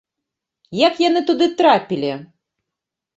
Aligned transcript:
Як 0.87 0.93
яны 1.09 1.21
туды 1.27 1.45
трапілі? 1.59 2.09